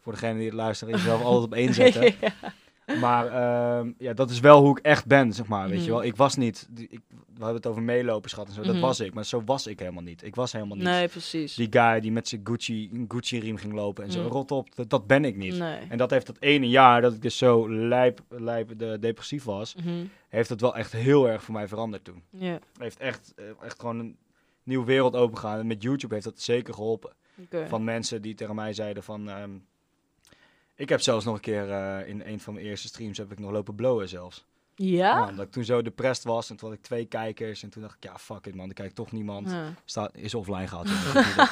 [0.01, 2.03] Voor degene die het luisteren, jezelf altijd op één zetten.
[2.21, 2.33] ja.
[2.99, 5.67] Maar ehm, ja, dat is wel hoe ik echt ben, zeg maar.
[5.67, 5.85] Weet Mhm.
[5.85, 6.69] je wel, ik was niet.
[6.75, 8.61] Ik, we hebben het over meelopen, schat en zo.
[8.61, 8.81] Dat Mhm.
[8.81, 10.23] was ik, maar zo was ik helemaal niet.
[10.23, 10.85] Ik was helemaal niet.
[10.85, 11.55] Nee, precies.
[11.55, 14.21] Die guy die met zijn Gucci, een Gucci-riem ging lopen en zo.
[14.21, 14.27] Mm.
[14.27, 15.57] Rot op, dat, dat ben ik niet.
[15.57, 15.79] Nee.
[15.89, 19.75] En dat heeft dat ene jaar dat ik dus zo lijp, lijp de, depressief was,
[19.75, 19.89] Mhm.
[20.29, 22.23] heeft het wel echt heel erg voor mij veranderd toen.
[22.29, 24.17] Ja, Heeft echt, eh, echt gewoon een
[24.63, 25.59] nieuwe wereld opengegaan.
[25.59, 27.11] En met YouTube heeft dat zeker geholpen.
[27.67, 29.29] Van mensen die tegen mij zeiden van...
[29.29, 29.49] ehm,
[30.77, 33.39] ik heb zelfs nog een keer eh, in een van mijn eerste streams heb ik
[33.39, 34.45] nog lopen blowen zelfs.
[34.75, 34.85] Ja,
[35.17, 35.29] Ja?
[35.29, 37.63] omdat ik toen zo depressed was en toen had ik twee kijkers.
[37.63, 39.51] En toen dacht ik, ja fuck it man, er kijkt toch niemand.
[39.51, 39.73] Ja.
[39.85, 40.67] Staat, is offline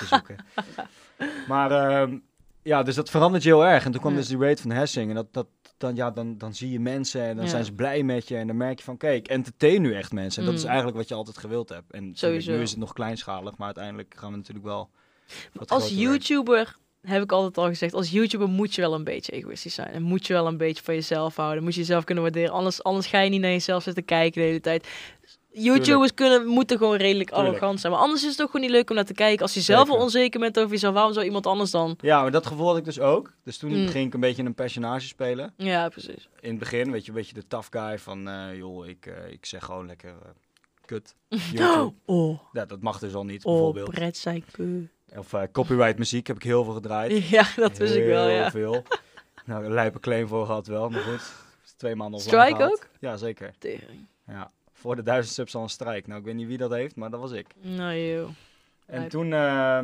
[0.09, 0.35] zoeken.
[1.47, 2.17] Maar ehm,
[2.61, 3.85] ja, dus dat verandert je heel erg.
[3.85, 4.17] En toen kwam Ja.
[4.19, 5.09] dus die rate van Hessing.
[5.09, 8.03] En dat, dat, dan, ja, dan, dan zie je mensen en dan zijn ze blij
[8.03, 8.37] met je.
[8.37, 10.41] En dan merk je van, kijk, entertain nu echt mensen.
[10.41, 10.67] En dat is Mm.
[10.67, 11.91] eigenlijk wat je altijd gewild hebt.
[11.91, 12.51] En Sowieso.
[12.51, 14.89] nu is het nog kleinschalig, maar uiteindelijk gaan we natuurlijk wel...
[15.65, 15.89] Als.
[15.89, 19.87] YouTuber heb ik altijd al gezegd, als YouTuber moet je wel een beetje egoïstisch zijn.
[19.87, 21.63] En moet je wel een beetje van jezelf houden.
[21.63, 22.51] Moet je jezelf kunnen waarderen.
[22.51, 24.87] Anders, anders ga je niet naar jezelf zitten kijken de hele tijd.
[25.51, 27.47] YouTubers kunnen, moeten gewoon redelijk Tuurlijk.
[27.49, 27.93] arrogant zijn.
[27.93, 29.41] Maar anders is het ook gewoon niet leuk om naar te kijken.
[29.41, 30.01] Als je zelf al Zeker.
[30.03, 31.95] onzeker bent over jezelf, waarom zou iemand anders dan?
[32.01, 33.31] Ja, maar dat gevoel had ik dus ook.
[33.43, 33.87] Dus toen Mm.
[33.87, 35.53] ging ik een beetje een personage spelen.
[35.57, 36.29] Ja, precies.
[36.39, 38.27] In het begin, weet je, een beetje de tough guy van...
[38.27, 40.29] eh, joh, ik, eh, ik zeg gewoon lekker eh,
[40.85, 41.15] kut.
[41.53, 41.93] YouTube.
[42.05, 44.93] Oh, Ja, dat mag dus al niet, oh, bijvoorbeeld.
[45.17, 47.27] Of eh, copyright muziek heb ik heel veel gedraaid.
[47.29, 48.51] Ja, dat wist ik wel, Heel ja.
[48.51, 48.83] veel.
[49.45, 51.33] nou, een lijpe claim voor gehad wel, maar goed.
[51.77, 52.87] Twee maanden offline Strike ook?
[52.99, 53.53] Ja, zeker.
[53.59, 54.07] Tering.
[54.27, 54.51] Ja.
[54.73, 56.07] Voor de duizend subs al een strijk.
[56.07, 57.47] Nou, ik weet niet wie dat heeft, maar dat was ik.
[57.61, 58.29] Nou, joh.
[58.85, 59.09] En Lijp.
[59.09, 59.33] toen...
[59.33, 59.79] eh,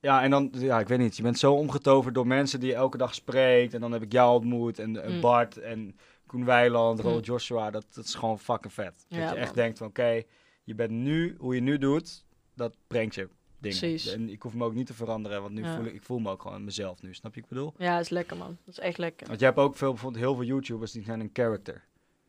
[0.00, 0.50] ja, en dan...
[0.52, 1.16] Ja, ik weet niet.
[1.16, 3.74] Je bent zo omgetoverd door mensen die je elke dag spreekt.
[3.74, 4.78] En dan heb ik jou ontmoet.
[4.78, 5.20] En eh, Mm.
[5.20, 7.04] Bart en Koen Weiland, Mm.
[7.04, 7.70] Robert Joshua.
[7.70, 9.04] Dat, dat is gewoon fucking vet.
[9.08, 10.22] Ja, dat je echt denkt van, oké,
[10.64, 11.36] je bent nu...
[11.38, 13.28] Hoe je nu doet, dat brengt je
[13.62, 13.78] dingen.
[13.78, 14.12] Precies.
[14.12, 15.42] En ik hoef me ook niet te veranderen.
[15.42, 15.76] Want nu Ja.
[15.76, 17.14] voel ik, ik voel me ook gewoon mezelf nu.
[17.14, 17.74] Snap je wat ik bedoel?
[17.78, 18.56] Ja, is lekker, man.
[18.64, 19.26] Dat is echt lekker.
[19.26, 21.84] Want je hebt ook veel, bijvoorbeeld heel veel YouTubers die zijn een character.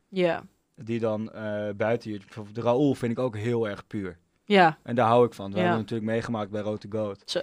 [0.08, 0.44] Ja.
[0.76, 4.18] Die dan eh, buiten YouTube, bijvoorbeeld Raoul vind ik ook heel erg puur.
[4.46, 5.50] Ja, En daar hou ik van.
[5.52, 5.62] We Ja.
[5.62, 7.22] hebben natuurlijk meegemaakt bij Road to Goat.
[7.26, 7.42] zo.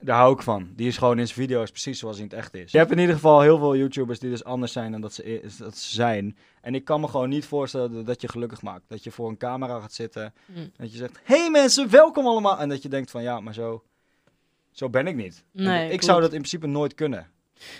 [0.00, 0.72] Daar hou ik van.
[0.76, 2.72] Die is gewoon in zijn video's precies zoals hij in het echt is.
[2.72, 5.40] Je hebt in ieder geval heel veel YouTubers die dus anders zijn dan dat ze,
[5.58, 6.36] dat ze zijn.
[6.60, 8.84] En ik kan me gewoon niet voorstellen dat, je gelukkig maakt.
[8.88, 10.34] Dat je voor een camera gaat zitten.
[10.46, 10.66] Hm.
[10.76, 12.58] Dat je zegt, hey mensen, welkom allemaal.
[12.58, 13.84] En dat je denkt van, ja, maar zo,
[14.72, 15.44] zo ben ik niet.
[15.54, 17.28] En Nee, ik zou dat in principe nooit kunnen.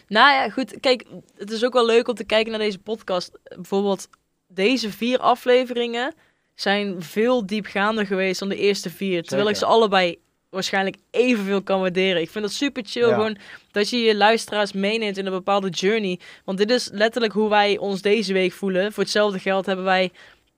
[0.09, 0.81] Nou ja, goed.
[0.81, 3.39] Kijk, het is ook wel leuk om te kijken naar deze podcast.
[3.43, 4.09] Bijvoorbeeld,
[4.47, 6.15] deze vier afleveringen
[6.55, 9.23] zijn veel diepgaander geweest dan de eerste vier.
[9.23, 10.19] Terwijl ik ze allebei
[10.55, 12.21] waarschijnlijk evenveel kan waarderen.
[12.23, 13.15] Ik vind dat super chill Ja.
[13.15, 13.37] gewoon
[13.71, 16.19] dat je je luisteraars meeneemt in een bepaalde journey.
[16.45, 18.93] Want dit is letterlijk hoe wij ons deze week voelen.
[18.93, 20.11] Voor hetzelfde geld hebben wij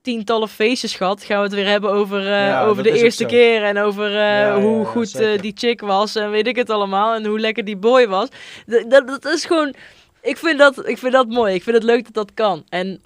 [0.03, 1.23] tientallen feestjes gehad.
[1.25, 3.63] Gaan we het weer hebben over, eh, Ja, over de eerste keer.
[3.65, 6.15] En over eh, ja, hoe goed eh, die chick was.
[6.17, 7.15] En weet ik het allemaal.
[7.15, 8.29] En hoe lekker die boy was.
[8.67, 9.75] D- dat, dat is gewoon...
[10.23, 11.55] Ik vind, dat, ik vind dat mooi.
[11.55, 12.65] Ik vind het leuk dat dat kan.
[12.69, 13.03] En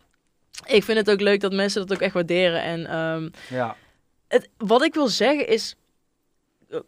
[0.67, 2.63] ik vind het ook leuk dat mensen dat ook echt waarderen.
[2.63, 3.77] En ehm, Ja,
[4.29, 5.75] het, wat ik wil zeggen is...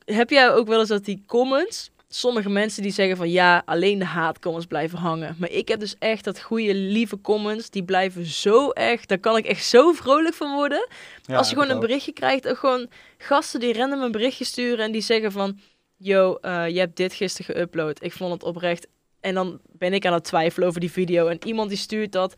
[0.04, 1.90] Heb jij ook wel eens dat die comments...
[2.08, 5.36] Sommige mensen die zeggen van ja, alleen de haatcomments blijven hangen.
[5.38, 7.70] Maar ik heb dus echt dat goede, lieve comments.
[7.70, 9.08] Die blijven zo echt.
[9.08, 10.88] Daar kan ik echt zo vrolijk van worden.
[11.22, 11.80] ja, Als je gewoon een ook.
[11.82, 12.48] berichtje krijgt.
[12.48, 14.84] Ook gewoon gasten die random een berichtje sturen.
[14.84, 15.58] En die zeggen van...
[15.96, 18.02] Yo, eh, je hebt dit gisteren geüpload.
[18.02, 18.86] Ik vond het oprecht.
[19.20, 21.26] En dan ben ik aan het twijfelen over die video.
[21.26, 22.34] En iemand die stuurt dat.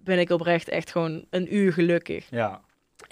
[0.00, 2.26] Ben ik oprecht echt gewoon een uur gelukkig.
[2.30, 2.60] Ja,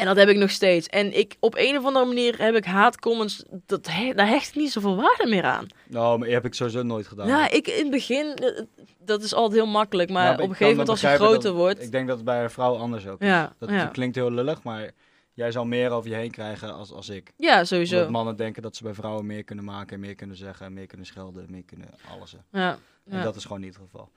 [0.00, 0.86] En dat heb ik nog steeds.
[0.86, 4.54] En ik, op een of andere manier heb ik haatcomments, dat, he- daar hecht ik
[4.54, 5.66] niet zoveel waarde meer aan.
[5.88, 7.26] Nou, maar heb ik sowieso nooit gedaan.
[7.28, 8.62] Ja, ik in het begin, eh,
[8.98, 10.10] dat is altijd heel makkelijk.
[10.10, 11.82] Maar Ja, op een gegeven moment als je groter dat- wordt...
[11.82, 13.26] Ik denk dat het bij een vrouw anders ook is.
[13.26, 13.82] Ja, Dat, ja.
[13.84, 14.90] dat klinkt heel lullig, maar
[15.34, 17.32] jij zal meer over je heen krijgen als, als ik.
[17.36, 17.96] Ja, sowieso.
[17.96, 20.72] Omdat mannen denken dat ze bij vrouwen meer kunnen maken, en meer kunnen zeggen, en
[20.72, 22.34] meer kunnen schelden, meer kunnen alles.
[22.52, 22.78] Ja,
[23.10, 23.22] En ja.
[23.22, 24.08] dat is gewoon niet het geval.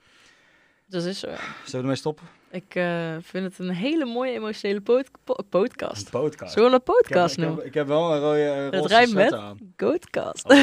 [0.94, 1.28] Dat is zo.
[1.30, 1.36] ja.
[1.36, 2.26] Zullen we ermee stoppen?
[2.50, 6.04] Ik eh, vind het een hele mooie emotionele pod- po- podcast.
[6.04, 6.52] Een podcast.
[6.52, 7.66] Zullen we een podcast noemen?
[7.66, 9.32] ik heb wel een rode uh, Het rijmt met?
[9.32, 9.58] aan.
[9.76, 10.44] Goatcast.
[10.50, 10.58] Oh,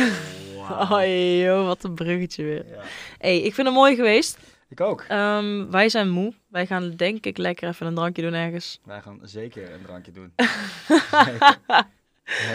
[0.58, 1.06] Oh, wauw.
[1.06, 2.65] joh, wat een bruggetje weer.
[2.70, 2.82] Ja.
[3.17, 4.38] hey, ik vind het mooi geweest.
[4.70, 5.06] Ik ook.
[5.08, 6.34] Ehm, wij zijn moe.
[6.48, 8.80] Wij gaan denk ik lekker even een drankje doen ergens.
[8.84, 10.34] Wij gaan zeker een drankje doen.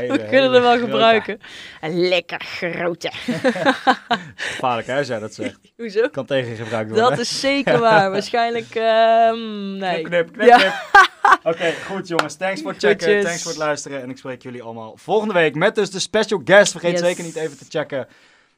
[0.08, 1.40] We kunnen er wel gebruiken.
[1.80, 3.10] Een lekker grote.
[4.36, 5.58] Gevaarlijk hè, als jij dat zegt.
[5.76, 6.08] Hoezo?
[6.08, 7.10] Kan tegen gebruikt worden.
[7.10, 8.10] Dat is zeker waar.
[8.16, 10.02] Waarschijnlijk, ehm, nee.
[10.02, 10.56] Knip, knip, knip, Ja.
[10.58, 11.04] knip.
[11.54, 12.34] Oké, goed jongens.
[12.36, 13.06] Thanks voor het checken.
[13.06, 13.24] Goedjes.
[13.24, 14.02] Thanks voor het luisteren.
[14.02, 16.72] En ik spreek jullie allemaal volgende week met dus de special guest.
[16.72, 17.00] Vergeet Yes.
[17.00, 18.06] zeker niet even te checken.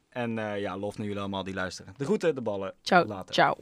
[0.09, 1.95] En eh, ja, lof naar jullie allemaal die luisteren.
[1.97, 2.75] De groeten, de ballen.
[2.83, 3.05] Ciao.
[3.07, 3.35] Later.
[3.35, 3.57] Ciao.